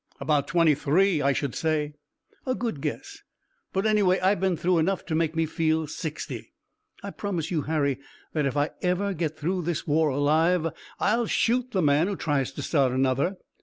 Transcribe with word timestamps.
"About 0.19 0.47
twenty 0.47 0.73
three, 0.73 1.21
I 1.21 1.31
should 1.31 1.53
say." 1.53 1.93
"A 2.47 2.55
good 2.55 2.81
guess, 2.81 3.19
but 3.71 3.85
anyway 3.85 4.19
I've 4.19 4.39
been 4.39 4.57
through 4.57 4.79
enough 4.79 5.05
to 5.05 5.13
make 5.13 5.35
me 5.35 5.45
feel 5.45 5.85
sixty. 5.85 6.53
I 7.03 7.11
promise 7.11 7.51
you, 7.51 7.61
Harry, 7.61 7.99
that 8.33 8.47
if 8.47 8.57
ever 8.81 9.03
I 9.05 9.13
get 9.13 9.37
through 9.37 9.61
this 9.61 9.85
war 9.85 10.09
alive 10.09 10.65
I'll 10.99 11.27
shoot 11.27 11.69
the 11.69 11.83
man 11.83 12.07
who 12.07 12.15
tries 12.15 12.51
to 12.53 12.63
start 12.63 12.91
another. 12.93 13.35